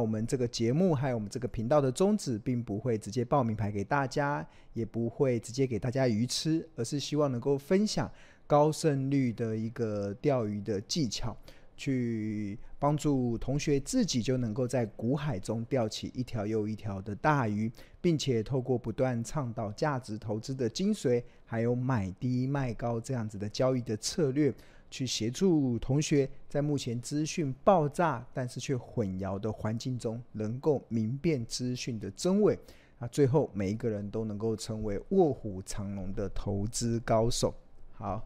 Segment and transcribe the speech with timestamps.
[0.00, 8.10] 我们这个节目还有我们这个频道的宗旨，并不会直接报名牌给大家，也不会直接给大家鱼吃，而是希望能够分享
[8.46, 11.36] 高胜率的一个钓鱼的技巧，
[11.76, 24.52] 去帮助同学自己就能够在股海中钓起一条又一条的大鱼，并且透过不断倡导价值投资的精髓，还有买低卖高这样子的交易的策略。
[24.90, 32.58] 去协助同学在目前资讯爆炸但是却混淆的环境中，能够明辨资讯的真伪。
[32.98, 37.54] 啊，最后每一个人都能够成为卧虎藏龙的投资高手。
[37.94, 38.22] 好，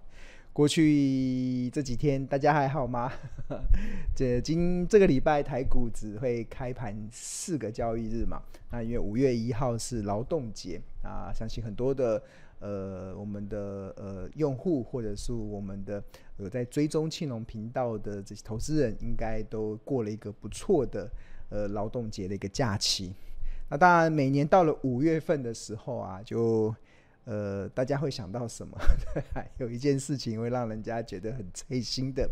[0.54, 3.12] 过去这几天大家还好吗？
[4.16, 8.40] 这今这个礼拜台股只会开盘四个交易日嘛？
[8.70, 12.22] 那因为五月一号是劳动节啊，相信很多的。
[12.60, 16.02] 呃，我们的呃用户或者是我们的
[16.38, 21.10] 有在追踪庆隆频道的这些投资人，应该都过了一个不错的
[21.50, 23.12] 呃劳动节的一个假期。
[23.68, 26.74] 那当然，每年到了五月份的时候啊，就
[27.24, 28.78] 呃大家会想到什么？
[29.58, 32.28] 有一件事情会让人家觉得很开心的，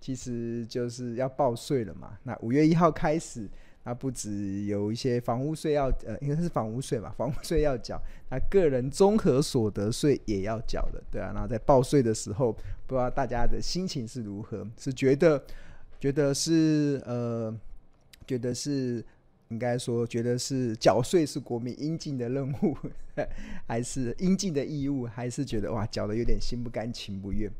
[0.00, 2.18] 其实就是要报税了嘛。
[2.24, 3.48] 那五月一号开始。
[3.82, 7.98] 那不止有一些房屋税要，呃，应该是房屋税吧，房屋税要缴，
[8.30, 11.32] 那个人综合所得税也要缴的，对啊。
[11.32, 12.52] 然后在报税的时候，
[12.86, 14.68] 不知道大家的心情是如何？
[14.76, 15.42] 是觉得，
[15.98, 17.58] 觉得是呃，
[18.26, 19.02] 觉得是
[19.50, 22.76] 应该说，觉得是缴税是国民应尽的任务，
[23.66, 25.06] 还是应尽的义务？
[25.06, 27.50] 还是觉得哇，缴得有点心不甘情不愿？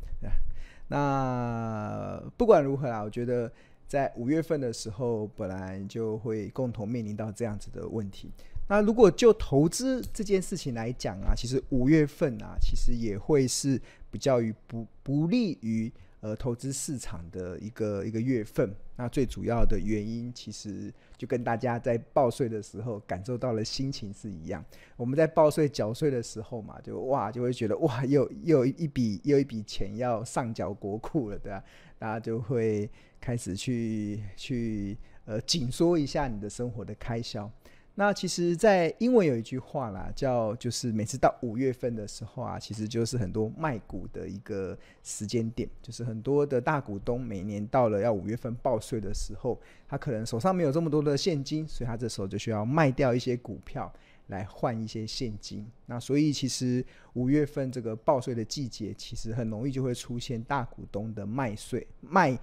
[0.88, 3.52] 那不管如何啊，我觉得。
[3.90, 8.30] 在五月份的时候，本来就会共同面临到这样子的问题。
[8.68, 15.90] 那如果就投资这件事情来讲啊，其实五月份啊，其实也会是比较于不不利于
[16.20, 18.74] 呃投资市场的一个一个月份。
[18.96, 24.64] 那最主要的原因，其实就跟大家在报税的时候感受到的心情是一样。
[24.96, 31.64] 我们在报税缴税的时候嘛，就哇就会觉得哇，又又一笔又一笔钱要上缴国库了，对吧？
[31.98, 32.90] 大家就会。
[33.22, 37.52] 开始去去呃紧缩一下你的生活的开销。
[38.00, 44.74] 那其实，在英文有一句话啦，叫就是每次到五月份的时候啊，其实就是很多卖股的一个
[45.04, 53.92] 时间点，就是很多的大股东每年到了要五月份报税的时候，他可能手上没有这么多的现金，所以他这时候就需要卖掉一些股票
[54.28, 55.70] 来换一些现金。
[55.84, 56.82] 那所以其实
[57.12, 62.38] 五月份这个报税的季节，其实很容易就会出现大股东的卖税卖。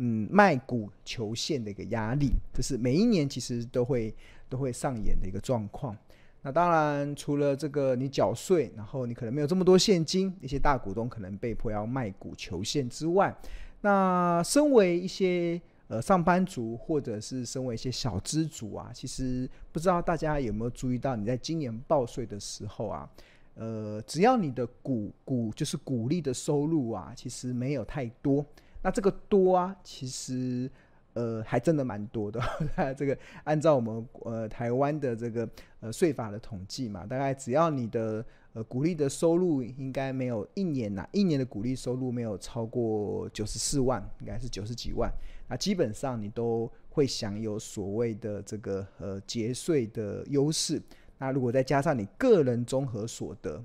[0.00, 4.14] 嗯，卖股求现的一个压力，就是每一年其实都会
[4.48, 5.96] 都会上演的一个状况。
[6.42, 13.36] 那当然，除了这个你缴税，然后你可能没有这么多现金，一些大股东可能被迫要卖股求现之外，
[13.80, 23.10] 那身为一些呃上班族或者是身为一些小资族啊，其实不知道大家有没有注意到，你在今年报税的时候啊，
[23.54, 28.46] 呃，只要你的股股就是股利的收入啊，其实没有太多。
[28.80, 30.70] 那这个多啊，其实
[31.18, 32.40] 呃还真的蛮多的。
[32.96, 35.48] 这个按照我们呃台湾的这个
[35.80, 45.12] 呃税法的统计嘛，大概只要你的呃股利的收入应该没有一年呐、啊，一年的股利收入没有超过九十四万，应该是九十几万，
[45.48, 50.80] 那基本上你都会享有所谓的这个呃节税的优势。
[51.18, 53.62] 那如果再加上你个人综合所得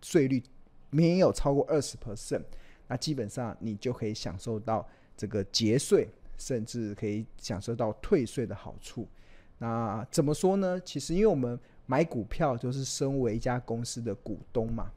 [0.00, 0.42] 税率
[0.90, 2.42] 没有超过二十 percent。
[2.86, 4.86] 那基本上你就可以享受到
[5.16, 6.06] 这个节税，
[6.38, 9.06] 甚至可以享受到退税的好处。
[9.58, 10.80] 那怎么说呢？
[10.80, 14.90] 其实因为我们买股票就是身为一家公司的股东嘛。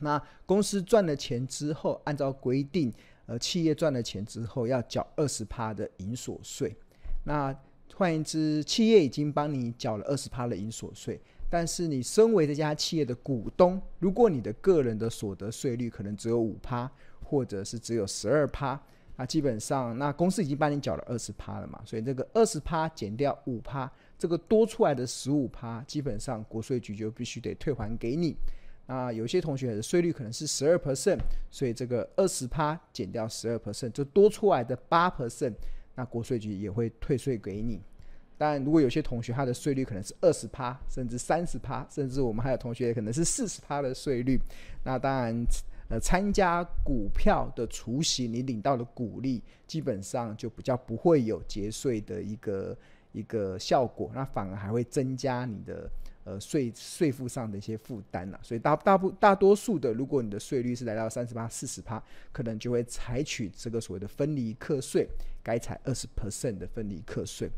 [0.00, 2.92] 那公司赚了钱之后，按照规定，
[3.26, 6.76] 呃，企业赚了钱之后要缴二十趴的营所税。
[7.24, 7.52] 那
[7.94, 11.20] 换言之，企业已经帮你缴了二十趴的营所税。
[11.50, 16.88] 但是你身为这家企业的股东，如果你的个人的所得税率可能只有五趴，
[17.24, 18.80] 或者是只有十二趴，
[19.20, 28.36] 那基本上那公司已经帮你缴了二十趴了嘛，所以这个二十趴减掉五趴，这个多出来的十五趴，基本上国税局就必须得退还给你。
[28.86, 31.18] 那有些同学的税率可能是十二 percent，
[31.50, 35.52] 所以这个二十趴减掉十二 percent，就多出来的八 percent，
[35.96, 37.82] 那国税局也会退税给你。
[38.38, 44.40] 但如果有些同学他的税率可能是二十趴，甚至三十趴，甚至我们还有同学可能是四十趴的税率，
[44.84, 45.44] 那当然，
[45.88, 52.76] 呃，参加股票的除息，你领到的股利基本上就比较不会有节税的一个
[53.12, 55.90] 一个效果，那反而还会增加你的
[56.24, 58.38] 呃税税负上的一些负担了。
[58.42, 62.02] 所以大大部大多数的，如果你的税率是来到三十八、四十趴，
[62.32, 65.08] 可能就会采取这个所谓的分离课税，
[65.42, 67.50] 改采二十 percent 的分离课税。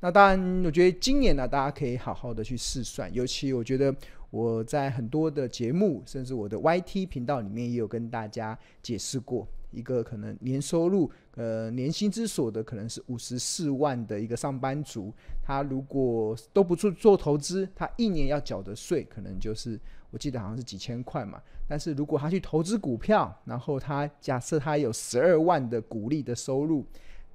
[0.00, 3.12] 那当然，我觉得今年呢、大家可以好好的去试算。
[3.12, 3.92] 尤其我觉得
[4.30, 19.80] 我在很多的节目，甚至我的 YT 频道里面也有跟大家解释过，一个可能年收入呃年薪之所得可能是五十四万的一个上班族，他如果都不做做投资，他一年要缴的税可能就是
[20.10, 21.40] 我记得好像是几千块嘛。
[21.66, 26.84] 但是如果他去投资股票，然后他假设他有十二万的股利的收入。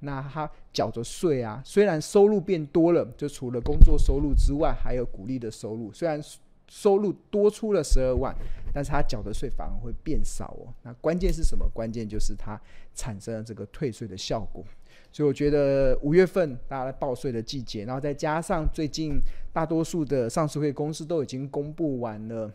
[0.00, 5.90] 那他缴的税啊，虽然收入变多了，就除了工作收入之外，还有股利的收入。
[5.94, 6.20] 虽然
[6.74, 8.34] 收入多出了十二万，
[8.72, 10.74] 但是他缴的税反而会变少哦。
[10.82, 11.64] 那关键是什么？
[11.72, 12.60] 关键就是它
[12.96, 14.64] 产生了这个退税的效果。
[15.12, 19.20] 所以我觉得五月份大家来报税的季节，然后再加上最近
[19.52, 22.52] 大多数的上市会公司都已经公布完了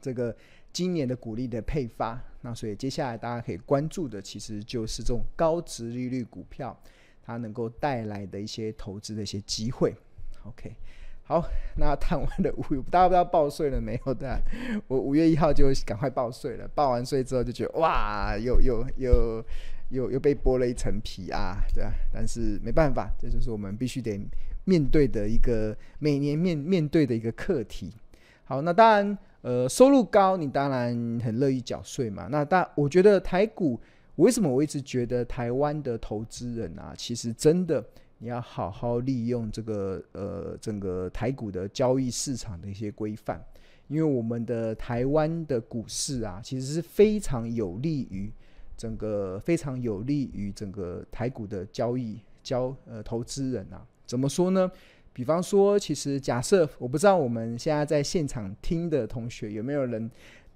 [0.00, 0.36] 这个。
[0.70, 6.78] 今年的股利的配发，那所以接下来大家可以关注的，其实就是这种高值利率股票，
[7.24, 9.94] 它能够带来的一些投资的一些机会。
[10.44, 10.70] OK，
[11.28, 11.44] 好，
[11.76, 14.40] 那谈完了五，大家不知道报税了没有的？
[14.88, 19.44] 我五月一号就赶快报税了，报完税之后就觉得哇，又又又
[19.90, 24.18] 又又被剥了一层皮啊，对啊，但是没办法，这就是我们必须得
[24.64, 27.92] 面对的一个每年面面对的一个课题。
[28.44, 29.18] 好，那当然。
[29.42, 30.92] 呃，收入高，你当然
[31.24, 32.26] 很乐意缴税嘛。
[32.28, 33.80] 那但我觉得台股，
[34.16, 37.82] 为什么我一直觉得台湾的投资人啊，其实真的
[38.18, 43.40] 你要好好利用这个呃整个台股的交易市场的一些规范，
[43.86, 48.30] 因为我们的台湾的股市啊，其实是非常有利于
[48.76, 54.70] 整个非常有利于整个台股的交易交呃投资人啊，怎么说呢？
[55.12, 60.08] 比方说，其实假设我不知道我们现在在现场听的同学有没有人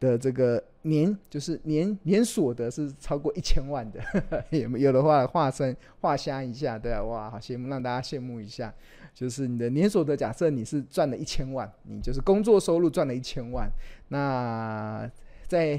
[0.03, 4.03] 的这个年就是年年所得是超过一千万的，
[4.51, 8.75] 有没有的话化身画下一下，对啊，哇，好羡慕，让大家羡慕一下。
[9.15, 13.71] 就是你的年所得，假设你是赚了一千万，你就是工作收入赚了一千万，
[14.09, 15.09] 那
[15.47, 15.79] 在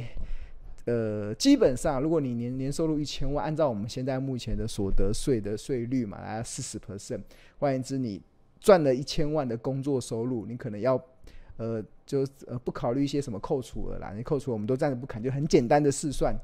[0.85, 7.21] 呃基本上，如果你年年收入一千万，按照我们现在目前的所得税的税率嘛，来四十 percent，
[7.59, 8.21] 换言之你。
[8.59, 10.97] 赚了一千万的工作收入，你可能要，
[11.57, 16.35] 呃，就呃不考虑一些什么扣除额啦，你扣除我们都暂时不看，就很简单的试算，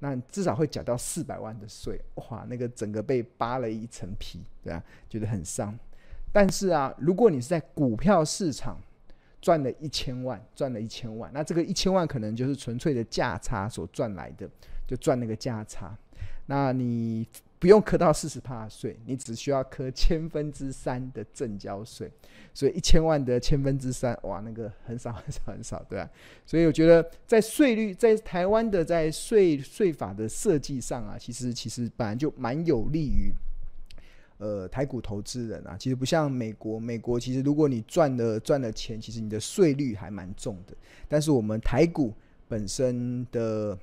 [0.00, 5.76] 那至少会缴到四百万的税，哇，那个整个被扒了一层皮，对啊，觉得很伤。
[6.32, 8.78] 但是啊，如果你是在股票市场
[9.40, 14.48] 赚了一千万，赚了一千万，那这个一千万可能就是纯粹的价差所赚来的，
[14.86, 15.96] 就赚那个价差，
[16.46, 17.26] 那你。
[17.60, 22.08] 不用课到四十趴税，你只需要课千分之三的正交税，
[22.54, 26.08] 所以一千万的千分之三，哇，那个很少很少很少，对吧？
[26.46, 33.32] 所以我觉得在税率，在台湾的在税税法的设计上啊，其实其实本来就蛮有利于，
[34.38, 40.76] 呃，台股投资人啊，其实不像美国，美国其实如果你赚了赚了钱，其实你的税率还蛮重的，
[41.08, 42.14] 但是我们台股
[42.46, 43.76] 本身的。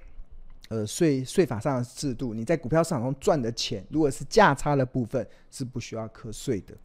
[0.69, 6.75] 呃，税税法上的制度，你在股票市场中赚的钱，如果是价差的部分，是不需要课税的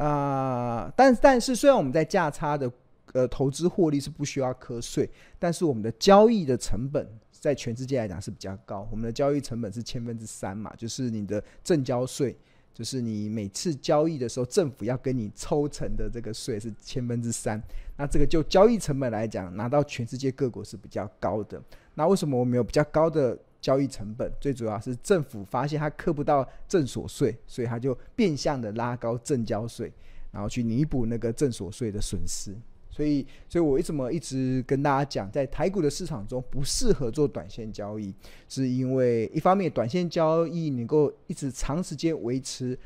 [0.00, 2.70] 啊、但但是，虽然我们在价差的
[3.12, 5.08] 呃投资获利是不需要课税，
[5.38, 8.88] 但是我们的交易的成本在全世界来讲是比较高。
[8.90, 12.36] 我们的交易成本是千分之三嘛，就是你的证交税，
[12.72, 17.62] 就是你每次交易的时候，政府要跟你抽成的这个税是千分之三。
[17.96, 21.62] 那这个就交易成本来讲，拿到全世界各国是比较高的。
[21.94, 24.30] 那为什么我们有比较高的交易成本？
[24.40, 29.92] 最主要是政府发现它课不到正所税，所以它就变相的拉高正交税，
[30.30, 32.54] 然后去弥补那个正所税的损失。
[32.90, 38.14] 所以，所以我为什么一直跟大家讲，在台股的市场中不适合做短线交易，
[38.48, 42.78] 是因为一方面短线交易能够一直长时间维持，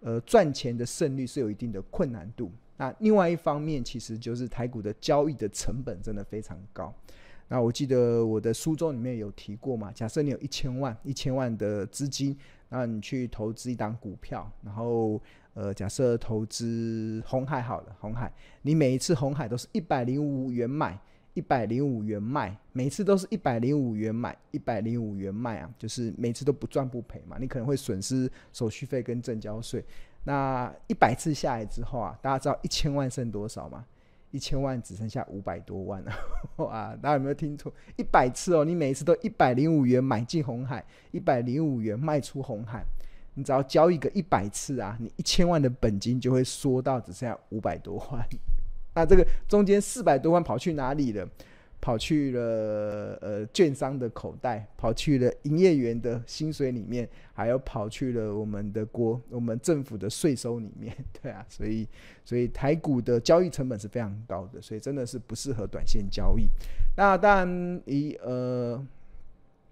[0.00, 2.50] 呃，赚钱的胜率是有一定的困难度。
[2.78, 6.92] 那另外一方面，其实就是台股的交易的成本真的非常高。
[7.48, 12.36] 那我记得我的书中里面有提过嘛，假设你有一千万一千万的资金，
[12.68, 15.20] 那你去投资一档股票，然后
[15.54, 20.96] 呃，假设投资红海好了，红海，你每一次红海都是一百零五元买，
[21.34, 29.84] 一百零五元卖，每次都是一百零五元买，一百零五元卖啊，就是每次都不赚不赔嘛，你可能会损失手续费跟证交税。
[30.24, 33.86] 那一百次下来之后啊，大家知道一千万剩多少吗？
[34.30, 36.12] 一千万只剩下五百多万了，
[36.64, 36.94] 哇！
[37.00, 37.72] 大家有没有听错？
[37.96, 42.84] 一百次哦，你每一次都一百零五元买进红海，一百零五元卖出红海，
[43.34, 48.26] 你只要交易个一百次啊，你一千万的本金就会缩到只剩下五百多万。
[48.94, 51.26] 那这个中间四百多万跑去哪里了？
[51.80, 61.86] 跑去了呃券商的口袋，跑去了营业员的薪水里面，还有跑去了我们的国我们政府的税收里面， 对啊，所以
[62.24, 66.48] 所以台股的交易成本是非常高的，所以真的是不适合短线交易。
[66.96, 68.84] 那当然以呃，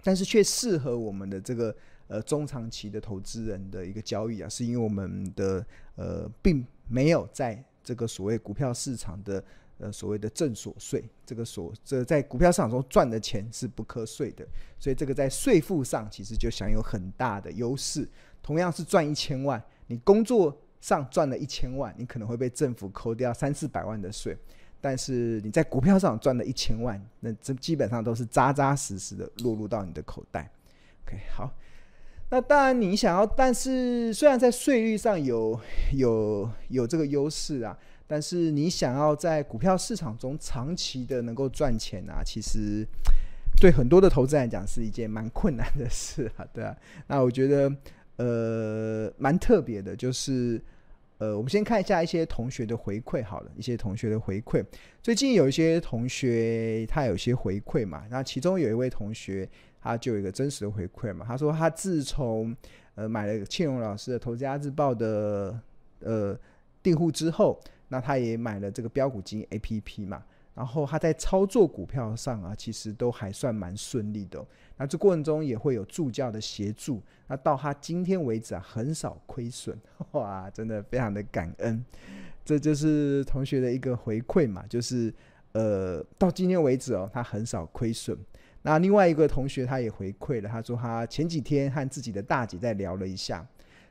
[0.04, 1.74] 但是却适合我们的这个
[2.06, 9.42] 呃中长期的投资人的一个交易啊，是因为我们的呃并没有在这个所谓股票市场的。
[9.78, 14.42] 呃，所谓的正所税，这个所这在股票市场中赚的钱是不课税的，
[14.78, 18.08] 所以这个在税负上其实就享有很大的优势。
[18.42, 24.34] 同样是赚一千万，你工作上赚了一千万，你可能会被政府扣掉三四百万的税，
[24.80, 30.50] 但是你在股票上赚了一千万，那这基本上都是扎扎实实的落入到你的口袋。
[31.04, 31.52] OK，好，
[32.30, 35.60] 那当然你想要，但是虽然在税率上有
[35.92, 37.78] 有有这个优势啊。
[38.08, 42.86] 但是你想要在股票市场中长期的能够赚钱啊，其实
[43.60, 46.76] 对很多的投资来讲是一件蛮困难的事啊，对啊。
[47.08, 47.76] 那我觉得
[48.16, 50.62] 呃蛮特别的，就是
[51.18, 54.64] 呃我们先看一下一些同学的回馈好了，一些同学的回馈。
[55.02, 59.48] 最近有一些同学他有些回馈嘛，那其中有一位同学
[59.80, 62.56] 他就有一个真实的回馈嘛，他说他自从
[62.94, 65.58] 呃买了庆荣老师的《投资家日报》的
[65.98, 66.38] 呃
[66.84, 67.60] 订户之后。
[67.88, 70.22] 那他也买了这个标股金 A P P 嘛，
[70.54, 74.44] 然后他在操作股票上啊，其实都还算蛮顺利的。
[74.76, 79.78] 那这过程中也会有助教的协助，那到他今天为止啊，很少亏损，
[80.12, 81.84] 哇，真的非常的感恩。
[82.44, 85.12] 这就是同学的一个回馈嘛，就是
[85.52, 88.16] 呃，到今天为止哦，他很少亏损。
[88.62, 93.46] 那另外一个同学他也回馈了，他说他前几天和自己的大姐在聊了一下。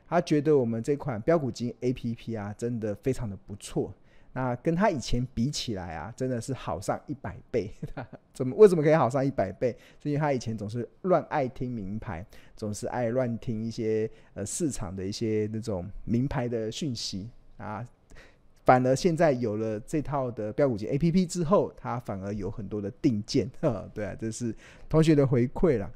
[0.08, 3.92] 他觉得我们这款标股金 A P P 啊，真的非常的不错。
[4.32, 7.70] 那跟他以前比起来啊，真的是好上一百倍。
[8.34, 8.54] 怎么？
[8.56, 9.74] 为什么可以好上一百倍？
[10.02, 12.22] 是因为他以前总是乱爱听名牌，
[12.54, 17.82] 总是爱乱听一些呃市场的一些那种名牌的讯息啊。
[18.66, 23.50] 反而现在有了这套的标股金 A P P 之后，他反而有很多的定见。
[23.62, 24.54] 呵， 对啊，这是
[24.88, 25.90] 同学的回馈了。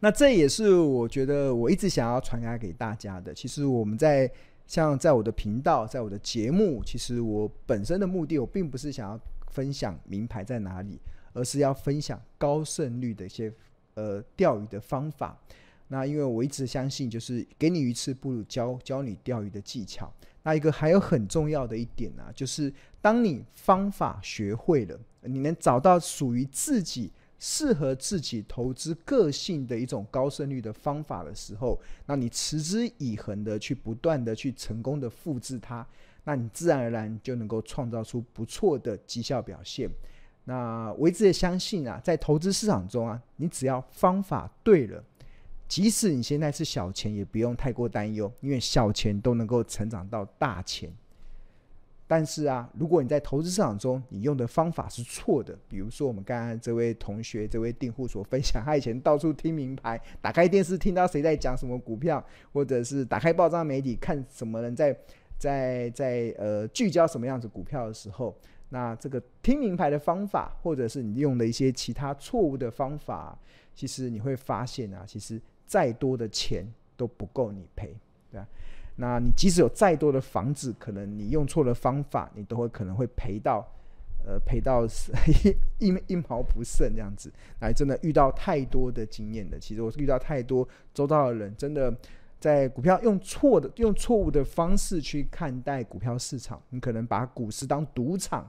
[0.00, 3.32] 那这也是我觉得我一直想要传达给大家的。
[3.32, 4.30] 其实我们在
[4.66, 11.00] 像在我的频道，在我的节目，其实我本身的目的，我并不是想要分享名牌在哪里，
[11.32, 13.52] 而是要分享高胜率的一些
[13.94, 15.38] 呃钓鱼的方法。
[15.88, 20.12] 那因为我一直相信，就是给你鱼吃，不如教教你钓鱼的技巧。
[20.42, 27.10] 那一个还有很重要的一点呢、啊，就是当你方法学会了，你能找到属于自己。
[27.46, 35.86] 适合自己投资个性的一种高胜率的方法的时候，那你持之以恒的去不断的去成功的复制它，
[36.24, 39.90] 那你自然而然就能够创造出不错的绩效表现。
[40.44, 45.04] 那我一直也相信啊，在投资市场中啊，你只要方法对了，
[45.68, 50.90] 即使你现在是小钱，也不用太过担忧，因为小钱都能够成长到大钱。
[52.06, 64.94] 但是啊，如果你在投资市场中，你用的方法是错的，比如说我们刚刚这位同学、这位订户所分享，他以前到处听名牌，打开电视听到谁在讲什么股票，或者是打开报章媒体看什么人在
[65.38, 68.36] 在在呃聚焦什么样子股票的时候，
[68.68, 73.38] 那这个听名牌的方法，或者是你用的一些其他错误的方法，
[73.74, 77.96] 其实你会发现啊，其实再多的钱都不够你赔，
[78.30, 78.46] 对吧？
[78.96, 83.66] 那你即使有再多的房子，可能你用错了方法，你都会可能会赔到，
[84.24, 84.86] 呃，赔到
[85.80, 87.32] 一一一毛不剩这样子。
[87.58, 91.92] 哎，真的遇到太多的经验的，其实我遇到太多周遭的人，真的
[92.38, 96.62] 在股票用错的、用错误的方式去看待股票市场。
[96.70, 98.48] 你可能把股市当赌场，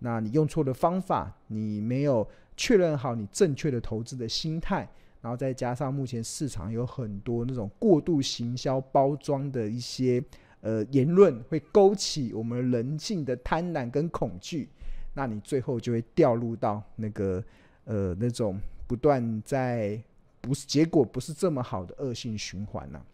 [0.00, 4.86] 那你用错的方法，你没有确认好你正确的投资的心态。
[5.26, 10.22] 然后再加上目前市场有很多那种过度行销包装的一些
[10.60, 14.68] 呃言论，会勾起我们人性的贪婪跟恐惧，
[15.14, 17.42] 那你最后就会掉入到那个
[17.86, 18.56] 呃那种
[18.86, 20.00] 不断在
[20.40, 23.04] 不是结果不是这么好的恶性循环了。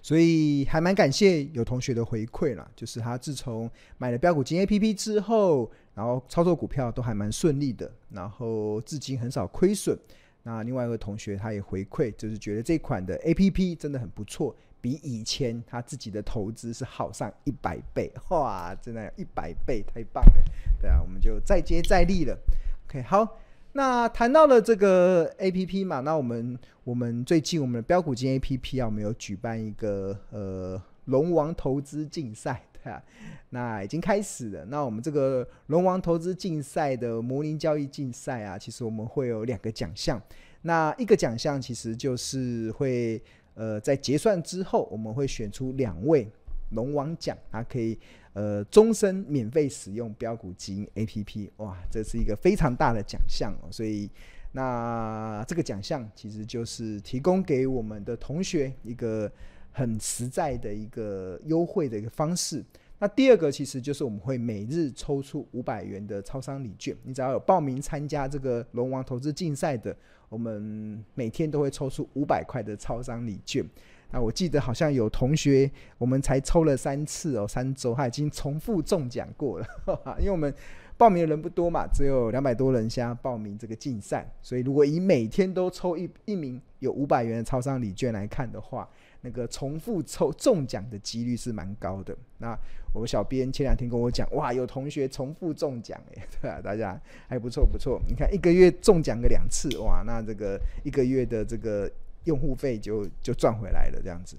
[0.00, 9.98] 所以还蛮感谢有同学的回馈了，就是他自从买了标股金 APP 之后，然后操作股票都还蛮顺利的，然后至今很少亏损。
[10.42, 20.32] 那另外一个同学他也回馈，就是觉得这款的 APP 真的很不错，比以前他自己的投资是好上一百倍， 哇，真的一百倍，太棒了！
[20.80, 22.38] 对啊，我们就再接再厉了。
[22.86, 23.38] OK，好，
[23.72, 33.02] 那谈到了这个 APP 嘛，那我们我们最近我们的标股金 APP 啊，我们有举办一个呃龙王投资竞赛，对啊，
[33.50, 34.64] 那已经开始了。
[34.66, 40.20] 那我们这个龙王投资竞赛的模拟交易竞赛啊，其实我们会有两个奖项。
[40.62, 43.22] 那一个奖项其实就是会
[43.54, 46.28] 呃在结算之后，我们会选出两位
[46.70, 47.98] 龙王奖，它可以
[48.32, 51.50] 呃终身免费使用标股基因 APP。
[51.58, 54.10] 哇，这是一个非常大的奖项哦，所以。
[54.50, 59.30] 那这个奖项其实就是提供给我们的同学一个
[59.78, 62.64] 很实在的一个优惠的一个方式。
[62.98, 69.96] 那第二个其实就是我们会每日抽出五百元的超商礼券，你只要有报名参加这个龙王投资竞赛的，
[70.28, 73.64] 我们每天都会抽出五百块的超商礼券。
[74.10, 79.66] 那我记得好像有同学，我们才抽了三次哦，三周他已经重复中奖过了，
[80.18, 80.52] 因为我们。
[80.98, 88.90] 报名的人不多嘛，只有两百多人现在报名这个竞赛，所以如果以每天都抽一一名有五百元的超商礼券来看的话，
[89.20, 92.16] 那个重复抽中奖的几率是蛮高的。
[92.38, 92.58] 那
[92.92, 98.00] 我们小编前两天跟我讲，哇，有同学重复中奖哎， 对啊，大家还不错不错。
[98.08, 101.90] 你看一个月中奖个两次，哇，那这个一个月的这个
[102.24, 104.36] 用户费就就赚回来了这样子。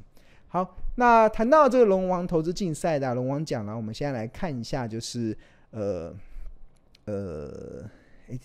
[0.47, 5.37] 好，那谈到这个龙王投资竞赛的龙王奖呢，我们现在来看一下，就是
[5.71, 6.13] 呃。
[7.05, 7.89] 呃，
[8.27, 8.39] 诶，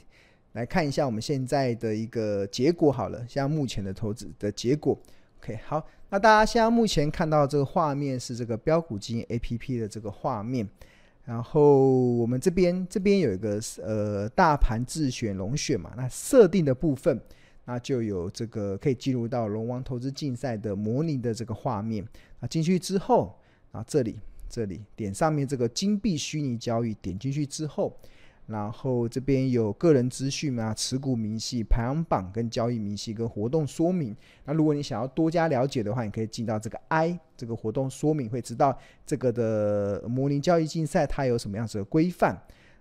[0.52, 4.98] 来看一下我们现在的一个结果好了，像目前的投资的结果
[5.38, 10.64] ，OK，好，那大家现在目前看到这个画面是这个标股基因 APP 的这个画面，
[11.24, 17.20] 然后我们这边这边有一个呃大盘自选龙选嘛，那设定的部分，
[17.64, 22.06] 那就有这个可以进入到龙王投资竞赛的模拟的这个画面，
[22.38, 23.36] 那进去之后，
[23.72, 27.92] 啊这里这里点上面这个金币虚拟交易，点进去之后。
[28.46, 34.14] 然后这边有个人资讯啊，持股明细、排行榜跟交易明细跟活动说明。
[34.44, 42.38] 那如果你想要多加了解的话，你可以进到这个 I 这个活动说明，会知道这个的模拟交易竞赛它有什么样子的规范。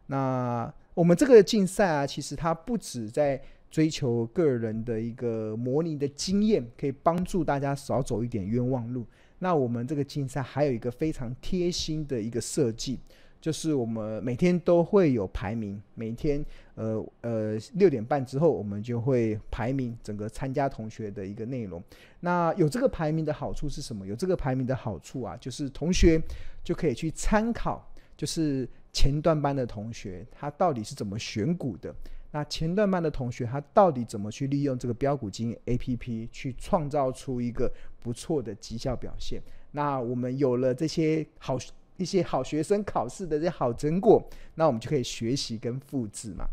[0.08, 3.41] 那我们这个竞赛啊，其实它不止在
[3.72, 9.06] 追求个人的一个模拟的经验，可以帮助大家少走一点冤枉路。
[9.39, 12.99] 那我们这个竞赛还有一个非常贴心的一个设计。
[13.43, 16.41] 就是我们每天都会有排名，每天
[16.75, 21.84] 呃呃六点半之后，我们就会排名整个参加同学的一个内容。
[22.21, 24.08] 那有这个排名的好处是什么？
[24.08, 26.17] 有这个排名的好处啊，就是同学
[26.63, 31.93] 就可以去参考，就是前段班的同学他到底是怎么选股的。
[32.32, 39.43] 那前段班的同学他到底怎么去利用这个标股基因 APP 去创造出一个不错的绩效表现？
[39.71, 41.60] 那我们有了这些好。
[41.97, 44.23] 一些好学生考试的这些好成果，
[44.56, 46.45] 那我们就可以学习跟复制嘛。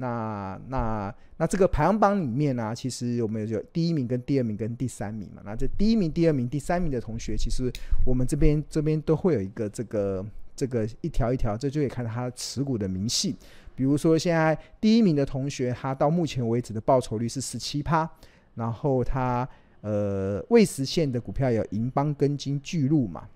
[0.00, 5.42] 那那那这个排行榜里面呢、其实我们有第一名跟第二名跟第三名嘛。
[5.44, 7.68] 那这第一名、第二名、第三名的同学，其实
[8.06, 13.34] 我们这边这边都会有一个这个这个一条一条，这就可以看到他持股的明细。
[13.74, 18.08] 比如说现在第一名的同学，他到目前为止的报酬率是十七趴，
[18.54, 19.48] 然后他
[19.80, 23.28] 呃未实现的股票有银邦、根金、巨鹿嘛。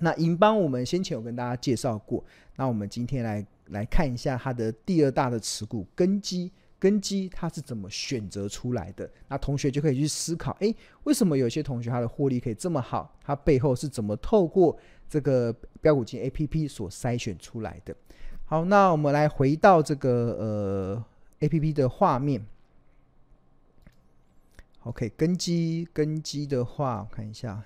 [0.00, 2.24] 那银邦我们先前有跟大家介绍过，
[2.56, 9.10] 那我们今天来来看一下它的第二大的持股根基，根基它是怎么选择出来的？
[9.28, 13.14] 那同学就可以去思考，诶，为什么有些同学他的获利可以这么好？
[13.22, 17.94] 它背后是怎么透过这个标股金 APP 所筛选出来的？
[18.44, 21.04] 好，那我们来回到这个呃
[21.40, 22.46] APP 的画面。
[24.84, 27.62] OK，根基根基的话，我看一下。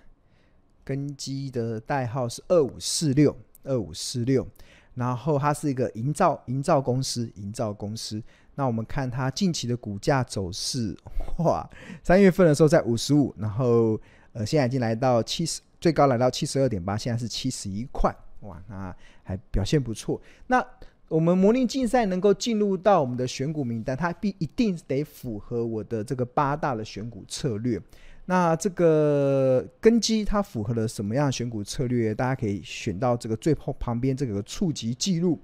[0.85, 4.47] 根基的代号是二五四六二五四六，
[4.95, 8.23] 然后它是一个营造营造公司，营造公司。
[8.55, 10.97] 那我们看它近期的股价走势，
[11.39, 11.69] 哇，
[12.03, 13.99] 三月份的时候在五十五，然后
[14.33, 20.21] 呃现在已经来到七十，最高来到七十二点八，现在是七十一块，哇，那还表现不错。
[20.49, 20.63] 那
[21.09, 27.81] 我们模拟竞赛能够进入到我们的选股名单，它必一定得符合我的这个八大的选股策略。
[28.27, 32.15] 那这个根基它符合了什么样的选股策略？
[32.15, 35.39] 大家可以选到这个最后旁边这个触及记录。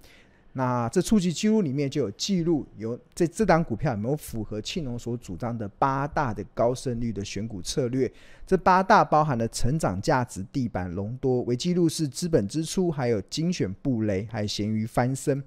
[0.53, 8.11] 那这触及记录里面就有记录，有这这档股票有没有符合庆隆所主张的八大的高胜率的选股策略？
[8.47, 15.43] 这八大包含了成长价值、地板隆多、为记录是、资本支出，还有精选布雷，还有咸鱼翻身。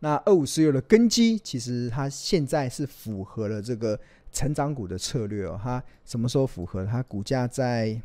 [0.00, 4.00] 那二五十六的根基，其实它现在是符合了这个。
[4.34, 6.84] 成长股的策略哦，它什么时候符合？
[6.84, 7.98] 它股价在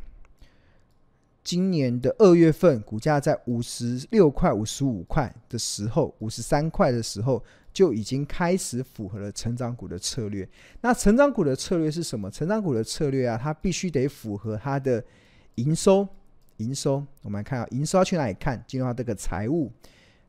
[1.44, 10.48] 今年的二月份，股价在五十六块、五十五块的时候，五十三块的时候就已经开始符合了成长股的策略。
[10.82, 12.30] 那成长股的策略是什么？
[12.30, 15.04] 成长股的策略啊，它必须得符合它的
[15.56, 16.08] 营收、
[16.58, 18.64] 营收，我们来看啊，营收要去哪里看？
[18.68, 19.72] 进入到这个财务。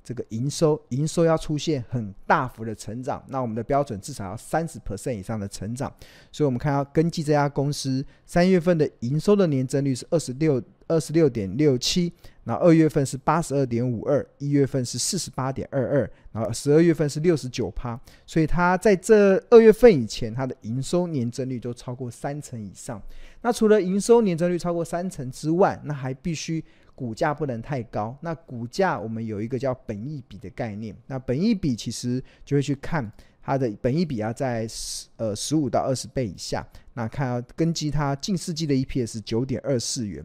[0.03, 5.93] 这个营收，营收要出现很大幅的成长，那我们的标准至少要三十 percent 以上的成长。
[6.33, 12.13] 所以，我们看到根据这家公司三月份的营收的年增率是二十六二十六点六七，
[12.45, 17.99] 然后二月份是八十二点五二，一月份是四十八点二二，然后十二月份是六十九趴。
[18.27, 23.01] 所以，它在这二月份以前，它的营收年增率都超过三成以上。
[23.43, 26.65] 那除了营收年增率超过三成之外，那还必须。
[27.01, 33.11] 股价不能太高，那股价我们有一个叫本益比的概念，那本益比其实就会去看
[33.41, 40.23] 它的本益比要在十呃十五到二十倍以下，那看要根据它近世纪的 EPS 是九点二四元，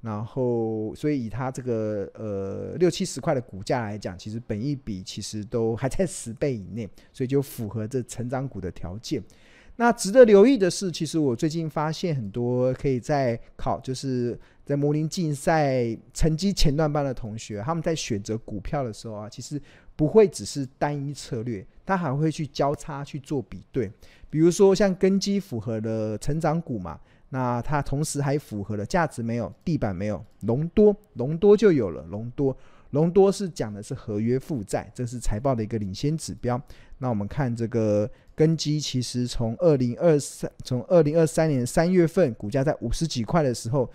[0.00, 9.20] 然后所以以它这个呃六七十块的股价来讲，其实本益比其实都还在十倍以内，所以就符合这成长股的条件。
[9.76, 19.60] 那值得留意的是，其实我最近发现很多可以在考，就是在模拟竞赛成绩前段班的同学，他们在选择股票的时候啊，其实
[19.96, 23.90] 不会只是单一策略，他还会去交叉去做比对。
[24.28, 32.56] 比如说像根基符合的成长股嘛，那它同时还符合了价值没有、地板没有、隆多，隆多就有了隆多。
[32.92, 36.60] 隆多是讲的是合约负债，这是财报的一个领先指标。
[36.98, 43.90] 那我们看这个根基，其实从二零二三从二零二三年三月份股价在五十几块的时候，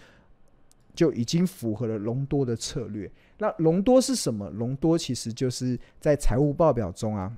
[0.96, 3.10] 就已经符合了隆多的策略。
[3.38, 4.50] 那隆多是什么？
[4.50, 7.32] 隆多其实就是在财务报表中啊，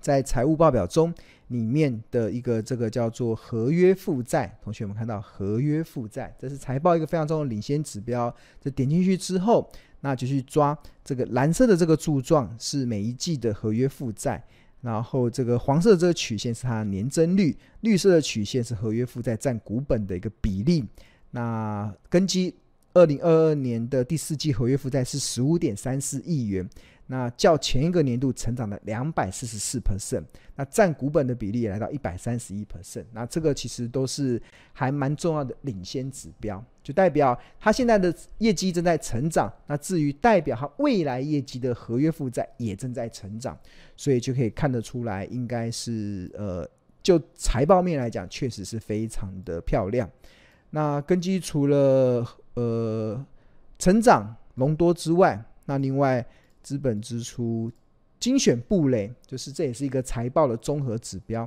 [0.00, 1.14] 在财务报表中
[1.46, 4.58] 里面的一个这个叫做合约负债。
[4.60, 8.34] 同学们看到合约负债，这是财报一个非常重要的领先指标。
[8.60, 9.70] 这点进去之后。
[10.02, 14.44] 那就去抓这个蓝色的这个柱状是每一季的合约负债，
[14.82, 20.84] 然后这个黄色这个曲线是它年增率，绿色的曲线是合约负债占股本的一个比例。
[21.30, 22.54] 那根基
[22.92, 26.68] 二零二二年的第四季合约负债是十五点三四亿元。
[27.08, 30.22] 那较前一个年度成长了两百四十四 percent，
[30.56, 34.40] 那占股本的比例也来到一百三十一 percent，那这个其实都是
[34.72, 39.52] 还蛮重要的领先指标，就代表它现在的业绩正在成长。
[39.66, 43.58] 那至于代表它未来业绩的合约负债也正在成长，
[43.96, 46.68] 所以就可以看得出来，应该是呃，
[47.02, 50.10] 就财报面来讲，确实是非常的漂亮。
[50.70, 53.24] 那根基除了呃
[53.78, 56.24] 成长隆多之外，那另外。
[56.62, 57.68] 资本支出
[58.20, 61.42] 精选部类，就是这也是一个财报的综合指标，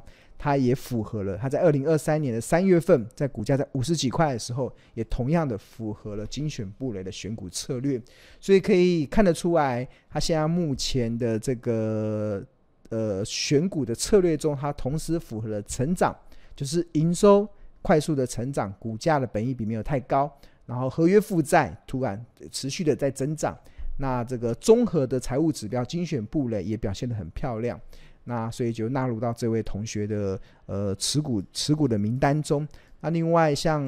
[0.45, 1.35] 它也符合了。
[1.35, 7.99] 它在二零二三年的三月份，在股价在五十几块的时候，也同样的符合了精选布雷的选股策略。
[8.39, 12.45] 所以可以看得出来，它现在目前的这个
[12.89, 16.15] 呃选股的策略中，它同时符合了成长，
[16.55, 17.49] 就是营收
[17.81, 20.31] 快速的成长，股价的本益比没有太高，
[20.67, 23.57] 然后合约负债突然持续的在增长。
[23.97, 27.81] 那这个综合的财务指标精选布雷也表现得很漂亮，
[28.25, 32.67] 那所以就纳入到这位同学的呃持股持股的名单中。
[33.01, 33.81] 那另外像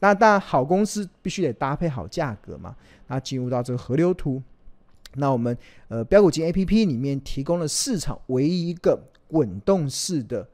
[0.00, 2.76] 那当然好公司必须得搭配好价格嘛。
[3.06, 4.42] 那进入到这个河流图，
[5.14, 5.56] 那我们
[5.88, 10.48] 呃标股金 APP 里面提供了市场唯一一个滚动式的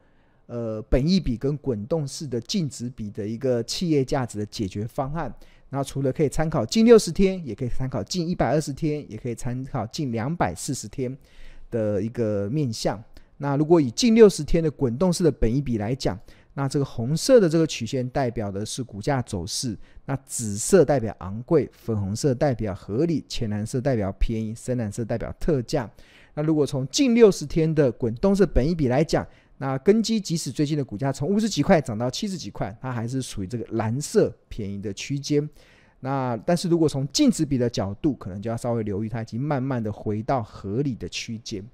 [0.47, 5.33] 呃本益比跟滚动式的净值比的一个企业价值的解决方案。
[5.71, 11.17] 那除了可以参考近六十天，也可以参考近一百二十天，也可以参考近两百四十天
[11.71, 13.03] 的一个面向。
[13.43, 16.19] 那如果以近六十天的滚动式的本一比来讲，
[16.53, 19.75] 那这个红色的这个曲线代表的是股价走势，
[20.05, 25.91] 那紫色代表昂贵，粉红色代表合理，浅蓝色代表便宜，深蓝色代表特价。
[26.35, 29.27] 那如果从近六十天的滚动式本一比来讲，
[29.57, 35.49] 那根基即使最近的股价从五十几块涨到七十几块，它还是属于这个蓝色便宜的区间。
[36.01, 41.65] 那但是如果从净值比的角度，可能就要稍微留意，它已经慢慢的回到合理的区间。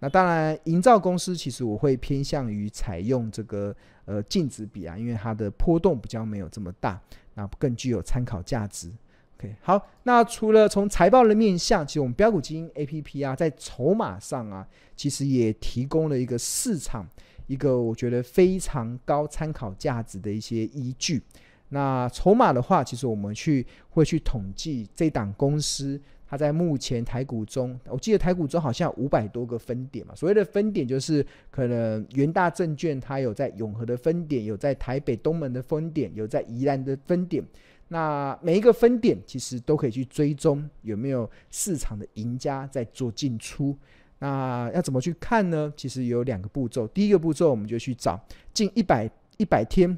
[0.00, 7.00] 那当然，营造公司其实我会偏向于采用这个呃净值比啊，因为它的波动比较没有这么大，
[7.34, 8.92] 那更具有参考价值。
[9.38, 17.06] OK，好，那除了从财报的面向，其实我们标股基 APP 啊，在筹码上啊，其实也提供了一个市场。
[17.46, 21.22] 一个我觉得非常高参考价值的一些依据。
[21.70, 25.98] 那筹码的话，其实我们去会去统计这档公司，
[26.30, 30.14] 它在目前台股中，我记得台股中好像五百多个分点嘛。
[30.14, 37.42] 所谓的分点，就是可能元大证券它有在永和的分点，有在台北东门的分点，有在宜兰的分点。
[37.88, 43.74] 那每一个分点其实都可以去追踪有没有市场的赢家在做进出。
[44.18, 45.72] 那要怎么去看呢？
[45.74, 46.86] 其实有两个步骤。
[46.88, 48.20] 第一个步骤，我们就去找
[48.52, 49.96] 近一百一百天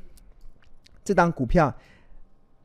[1.02, 1.74] 这档股票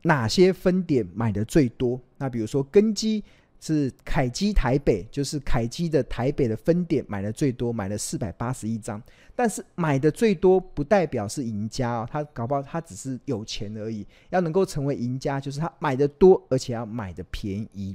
[0.02, 2.00] 哪些分点买的最多？
[2.18, 3.24] 那比如说根基
[3.60, 9.02] 是凯基台北，就是凯基的台北的分点买的最多，买了四百八十一张。
[9.34, 14.06] 但是买的最多不代表是赢家哦，他搞不好他只是有钱而已。
[14.30, 17.94] 要能够成为赢家，就是他买的多，而且要买的便宜。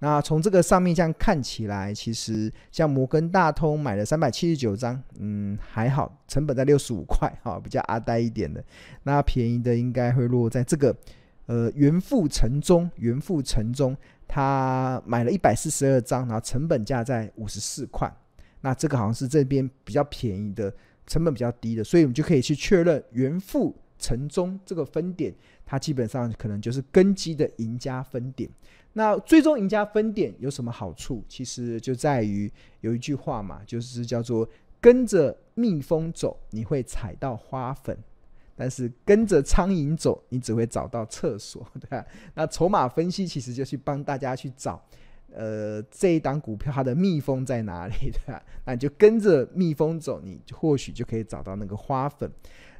[0.00, 8.64] 那从这个上面这样看起来，其实像摩根大通买了三百七十九张，嗯，还好，成本在六十五块，哈，比较阿呆一点的。
[9.02, 10.96] 那便宜的应该会落在这个，
[11.46, 13.96] 呃，元富城中，元富城中，
[14.28, 18.08] 他买了一百四十二张，然后成本价在五十四块。
[18.60, 20.72] 那这个好像是这边比较便宜的，
[21.06, 28.48] 成本比较低的，所以我们就可以去确认元富城中这个分点，它基本上可能就是根基的赢家分点。
[28.94, 31.24] 那最终赢家分点有什么好处？
[31.28, 34.48] 其实就在于有一句话嘛，就是叫做
[34.80, 37.96] “跟着蜜蜂走，你会踩到花粉；
[38.58, 42.04] 但是跟着苍蝇走，你只会找到厕所”， 对吧？
[42.34, 44.82] 那筹码分析其实就去帮大家去找，
[45.32, 48.42] 呃，这一档股票它的蜜蜂在哪里， 对吧？
[48.64, 52.28] 那你就跟着蜜蜂走，你或许就可以找到那个花粉。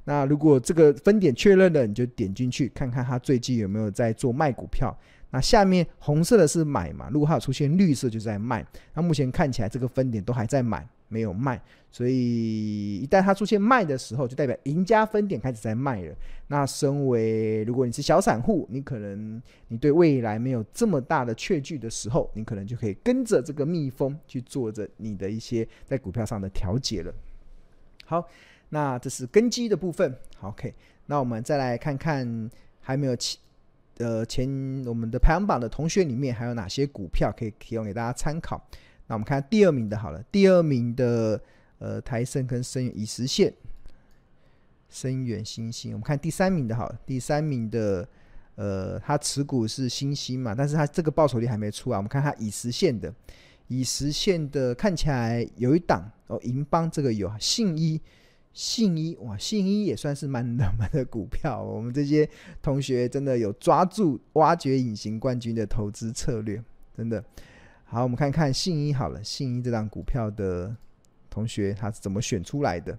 [0.04, 4.96] 那如果这个分点确认了，你就点进去看看它最近有没有在做卖股票。
[5.30, 8.66] 那下面红色的是买嘛，如果它有出现绿色，就在卖。
[8.94, 11.60] 那目前看起来这个分点都还在买，没有卖。
[11.90, 16.14] 所以一旦它出现卖的时候，就代表赢家分点开始在卖了。
[16.48, 27.12] 那身为如果你是小散户，你可能你对未来没有这么大的确据的时候，你可能就可以跟着这个蜜蜂去做着你的一些在股票上的调节了。
[28.04, 28.26] 好，
[28.68, 30.14] 那这是根基的部分。
[30.36, 30.74] 好，OK，
[31.06, 33.38] 那我们再来看看还没有起。
[33.98, 34.48] 呃，前
[34.86, 38.64] 我们的排行榜的同学里面还有哪些股票可以提供给大家参考？
[39.08, 41.40] 那我们看第二名的好了，第二名的
[41.78, 43.52] 呃台盛跟声源已实现，
[44.88, 45.92] 声源新兴。
[45.92, 48.08] 我们看第三名的好了，第三名的
[48.54, 51.96] 呃，它持股是新兴嘛，但是它这个报酬率还没出啊。
[51.96, 53.12] 我们看它已实现的，
[53.66, 58.00] 已实现的看起来有一档哦，银邦这个有信一。
[58.50, 61.62] 信一哇，信一也算是蛮冷门的股票。
[61.62, 62.28] 我们这些
[62.60, 66.60] 同学真的有抓住挖掘隐形冠军的投资策略，
[66.96, 67.22] 真的
[67.88, 68.02] 好。
[68.02, 70.76] 我们看看信一好了，信一这档股票的
[71.28, 72.98] 同学他是怎么选出来的？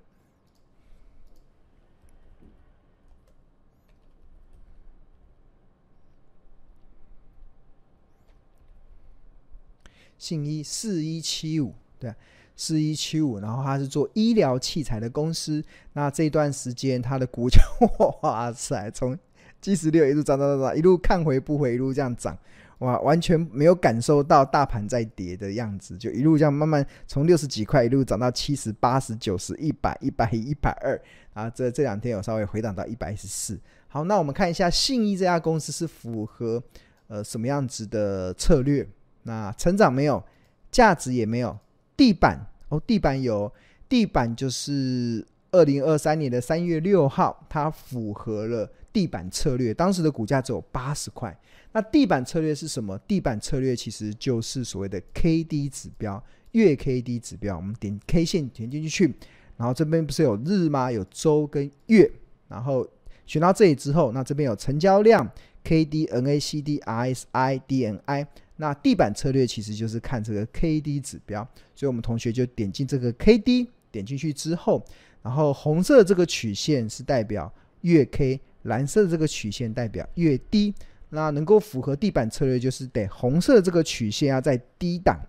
[10.17, 12.13] 信一四一七五，对。
[12.61, 15.63] 四一七五，然后他是做医疗器材的公司。
[15.93, 17.61] 那这段时间，它的股价
[18.21, 19.17] 哇塞，从
[19.61, 22.37] 七十六一路涨涨涨涨，一路看回不回，一路这样涨，
[22.79, 30.99] 哇，完全没有感受到大盘在跌的样子，就一路这样慢慢从六十几块一路涨到七十、八十、九十、一百、一百一、一百二
[31.33, 31.49] 啊。
[31.49, 33.59] 这这两天有稍微回档到一百一十四。
[33.89, 36.63] 好，那我们看一下信义这家公司是符合
[37.07, 38.87] 呃什么样子的策略？
[39.23, 40.23] 那成长没有，
[40.71, 41.57] 价值也没有。
[41.97, 43.51] 地板哦，地板有
[43.89, 51.37] 地板，就是二零二三年的三月六号，它符合了地板策略，当时的股价只有八十块。
[51.71, 52.97] 那地板策略是什么？
[52.99, 56.23] 地板策略其实就是所谓的 K D 指标，
[56.53, 57.55] 月 K D 指标。
[57.57, 59.13] 我们点 K 线点进去，
[59.57, 60.91] 然后这边不是有日吗？
[60.91, 62.09] 有周跟月，
[62.47, 62.87] 然后
[63.27, 65.29] 选到这里之后，那这边有成交量
[65.63, 68.25] K D N A C D R S I D N I。
[68.55, 74.83] 那地板策略其实就是看这个 K D 指标，所以我们同学就点进这个 K D，点进去之后，
[75.21, 80.73] 然后红色这个曲线是代表月 K，蓝色这个曲线代表越低。
[81.09, 85.19] 那能够符合地板策略，就是得红色的这个曲线要在低档，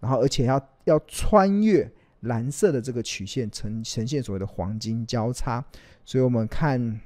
[0.00, 1.88] 然后而且要要穿越
[2.20, 5.64] 蓝色的这个曲线，呈呈现所谓的黄金交叉。
[6.04, 7.00] 所以我们看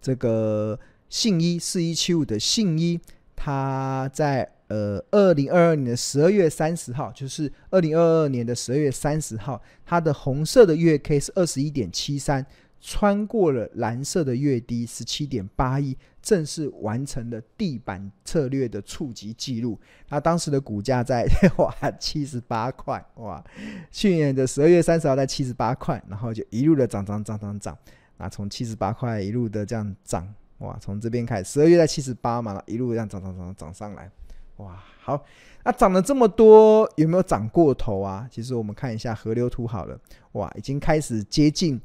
[0.00, 3.00] 这个信一四一七五的信一。
[3.40, 12.44] 它在呃二零二二年的十二月三十号，就是二零二二年的十二月三十号，它的红色的月 K 是二十一点七三，
[12.80, 19.78] 穿过了蓝色的月低十七点八一，正式完成了地板策略的触及记录。
[20.06, 21.26] 它当时的股价在
[21.58, 23.42] 哇七十八块哇，
[23.90, 27.76] 去年的十二月三十号在七十八块，然后就一路的涨涨涨涨涨，
[28.16, 30.32] 啊从七十八块一路的这样涨。
[30.58, 34.10] 哇，从这边开始，十二月在七十八嘛，一路这样涨涨涨涨上来，
[34.56, 35.24] 哇，好，
[35.62, 38.28] 那涨了这么多，有没有涨过头啊？
[38.28, 39.96] 其实我们看一下河流图好了，
[40.32, 41.80] 哇，已经开始接近，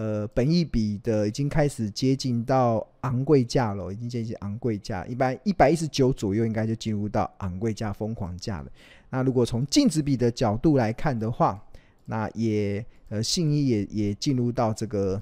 [0.00, 8.72] 呃，本益比的已经开始接近到昂贵价了，已经接近昂贵价，一般一百一十九左右应该就进入到昂贵价、疯狂价了。
[9.10, 11.62] 那如果从净值比的角度来看的话，
[12.06, 15.20] 那也呃信一也也进入到这个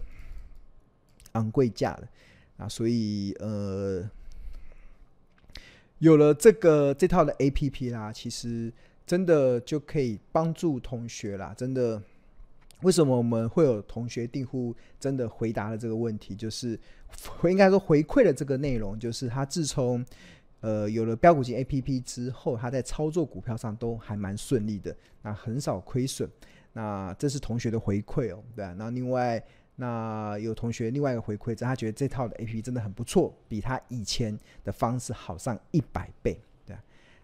[1.33, 2.09] 昂贵价了。
[2.59, 4.09] 啊，所以呃，
[5.99, 8.73] 有了这个这套的 APP 啦，其实
[9.05, 11.53] 真的就可以帮助同学啦。
[11.57, 12.01] 真的，
[12.83, 14.75] 为什么我们会有同学订户？
[15.01, 16.79] 真的回答了这个问题，就是
[17.45, 20.05] 应该说回馈了这个内容，就是他自从
[20.61, 26.31] 呃有了标股金 APP 之后，他在操作股票上都还蛮顺利的，那很少亏损。
[26.73, 28.75] 那这是同学的回馈哦，对啊。
[28.77, 29.43] 那另外。
[29.81, 36.37] 那有同学另外一个回馈，他觉得这套的 APP 真的很不错，比他以前的方式好上一百倍，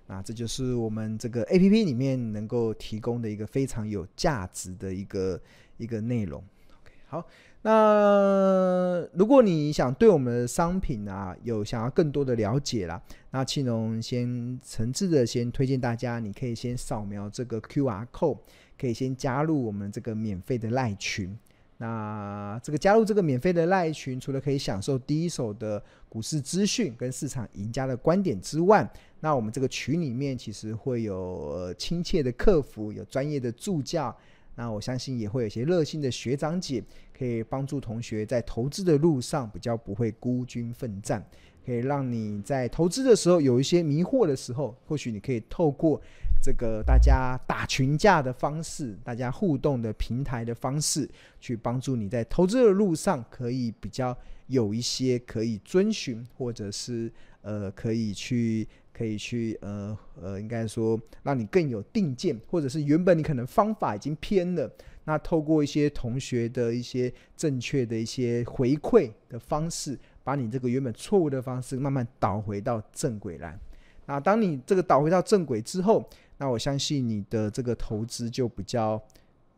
[0.06, 5.40] 那这就是我们这个 APP 里面能够提供的一个非常有价值的一个
[5.78, 6.42] 一个内容。
[6.82, 7.26] OK，好，
[7.62, 18.38] 那如果你想对我们的商品啊有想要更多的了解啦，那庆农先诚挚的先推荐大家，你可以先扫描这个 QR code，
[18.78, 21.36] 可以先加入我们这个免费的赖群。
[21.84, 34.16] 那这个加入这个免费的赖群，除了可以享受第一手的股市资讯跟市场赢家的观点之外，那我们这个群里面其实会有亲切的客服，有专业的助教，
[34.54, 41.22] 那我相信也会有一些热心的学长姐，可以帮助同学在投资的路上比较不会孤军奋战，
[41.66, 46.00] 可以让你在投资的时候有一些迷惑的时候，或许你可以透过。
[46.44, 51.08] 这个大家打群架的方式，大家互动的平台的方式，
[51.40, 54.14] 去帮助你在投资的路上可以比较
[54.48, 64.70] 有一些可以遵循，或者是呃可以去可以去呃呃应该说让你更有定见，或者是原本你可能方法已经偏了，
[65.04, 73.58] 那透过一些同学的一些正确的一些回馈的方式，把你这个原本错误的方式慢慢导回到正轨来。
[74.06, 76.06] 那当你这个导回到正轨之后，
[76.38, 79.00] 那我相信你的这个投资就比较、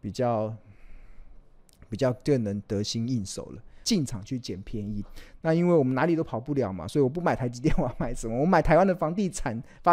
[0.01, 0.55] 比较、
[1.89, 3.63] 比较更能得心应手了。
[3.83, 5.05] 进场去捡便宜，
[5.43, 8.37] 那因为我们哪里都跑不了嘛，所以我不买台积电，我要买什么？
[8.37, 9.85] 我买台湾的房地产发